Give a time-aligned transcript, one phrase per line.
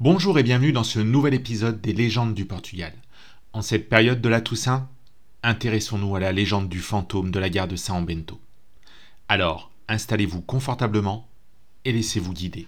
[0.00, 2.92] Bonjour et bienvenue dans ce nouvel épisode des légendes du Portugal.
[3.52, 4.88] En cette période de la Toussaint,
[5.44, 8.40] intéressons-nous à la légende du fantôme de la gare de São Bento.
[9.28, 11.28] Alors, installez-vous confortablement
[11.84, 12.66] et laissez-vous guider.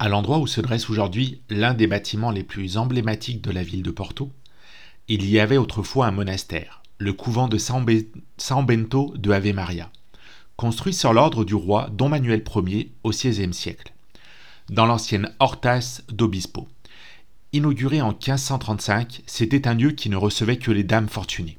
[0.00, 3.82] À l'endroit où se dresse aujourd'hui l'un des bâtiments les plus emblématiques de la ville
[3.82, 4.30] de Porto,
[5.08, 9.90] il y avait autrefois un monastère, le couvent de San, Bento de Ave Maria,
[10.56, 13.92] construit sur l'ordre du roi Don Manuel Ier au XVIe siècle,
[14.68, 16.68] dans l'ancienne Hortas d'Obispo.
[17.52, 21.58] Inauguré en 1535, c'était un lieu qui ne recevait que les dames fortunées.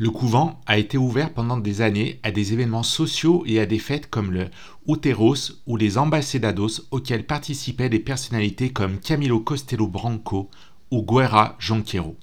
[0.00, 3.78] Le couvent a été ouvert pendant des années à des événements sociaux et à des
[3.78, 4.48] fêtes comme le
[4.88, 10.48] Uteros ou les Ambassedados auxquels participaient des personnalités comme Camilo Costello Branco
[10.90, 12.16] ou Guerra Jonquero.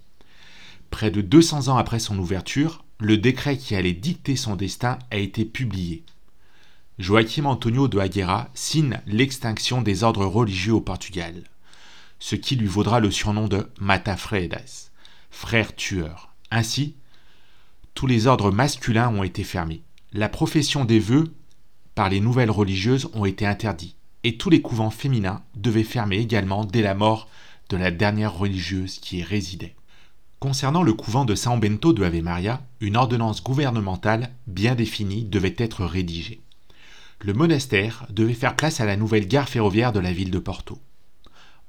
[0.90, 5.18] Près de 200 ans après son ouverture, le décret qui allait dicter son destin a
[5.18, 6.04] été publié.
[6.98, 11.44] Joaquim Antonio de Aguera signe l'extinction des ordres religieux au Portugal,
[12.18, 14.90] ce qui lui vaudra le surnom de Matafredas,
[15.30, 16.34] frère tueur.
[16.50, 16.96] Ainsi,
[17.98, 19.82] tous les ordres masculins ont été fermés.
[20.14, 21.34] La profession des vœux
[21.96, 26.64] par les nouvelles religieuses ont été interdits, et tous les couvents féminins devaient fermer également
[26.64, 27.28] dès la mort
[27.70, 29.74] de la dernière religieuse qui y résidait.
[30.40, 35.56] Concernant le couvent de San Bento de Ave Maria, une ordonnance gouvernementale bien définie devait
[35.58, 36.42] être rédigée.
[37.22, 40.78] Le monastère devait faire place à la nouvelle gare ferroviaire de la ville de Porto.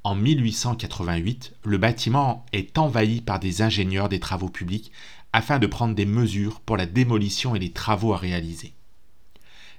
[0.04, 4.92] En 1888, le bâtiment est envahi par des ingénieurs des travaux publics
[5.32, 8.74] afin de prendre des mesures pour la démolition et les travaux à réaliser.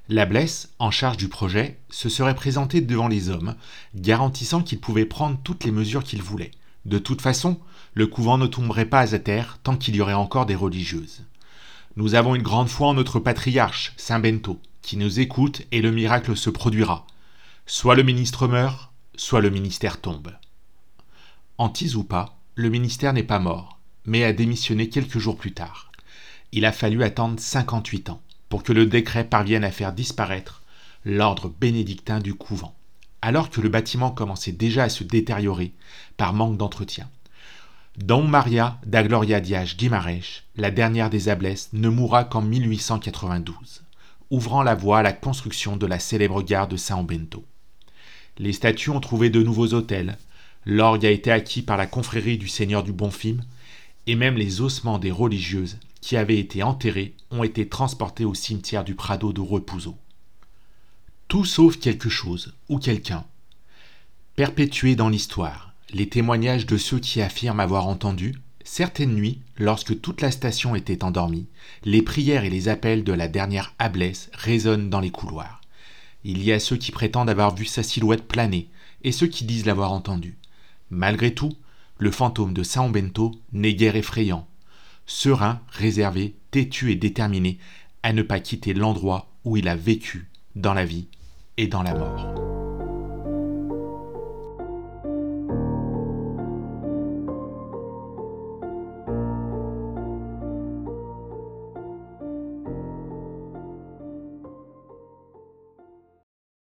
[0.08, 3.56] La Blesse, en charge du projet, se serait présenté devant les hommes,
[3.94, 6.52] garantissant qu'il pouvait prendre toutes les mesures qu'il voulait.
[6.86, 7.60] De toute façon,
[7.94, 11.26] le couvent ne tomberait pas à terre tant qu'il y aurait encore des religieuses.
[11.96, 15.92] Nous avons une grande foi en notre patriarche, Saint Bento, qui nous écoute et le
[15.92, 17.06] miracle se produira.
[17.66, 20.32] Soit le ministre meurt, soit le ministère tombe.
[21.58, 25.92] Antise ou pas, le ministère n'est pas mort mais a démissionné quelques jours plus tard.
[26.52, 30.64] Il a fallu attendre 58 ans pour que le décret parvienne à faire disparaître
[31.06, 32.76] l'ordre bénédictin du couvent,
[33.22, 35.74] alors que le bâtiment commençait déjà à se détériorer
[36.18, 37.10] par manque d'entretien.
[37.98, 43.84] Don Maria da Gloria Dias Guimarães, la dernière des ablesses, ne mourra qu'en 1892,
[44.32, 47.44] ouvrant la voie à la construction de la célèbre gare de São Bento.
[48.38, 50.18] Les statues ont trouvé de nouveaux hôtels,
[50.66, 53.40] l'orgue a été acquis par la confrérie du Seigneur du Bonfim,
[54.10, 58.84] et même les ossements des religieuses qui avaient été enterrées ont été transportés au cimetière
[58.84, 59.96] du Prado de Repuso.
[61.28, 63.24] Tout sauf quelque chose ou quelqu'un.
[64.36, 68.34] Perpétué dans l'histoire, les témoignages de ceux qui affirment avoir entendu,
[68.64, 71.46] certaines nuits, lorsque toute la station était endormie,
[71.84, 75.62] les prières et les appels de la dernière ablesse résonnent dans les couloirs.
[76.24, 78.70] Il y a ceux qui prétendent avoir vu sa silhouette planer
[79.04, 80.36] et ceux qui disent l'avoir entendu.
[80.90, 81.52] Malgré tout,
[82.00, 84.48] le fantôme de San Bento n'est guère effrayant,
[85.06, 87.60] serein, réservé, têtu et déterminé
[88.04, 91.08] à ne pas quitter l'endroit où il a vécu dans la vie
[91.58, 92.49] et dans la mort.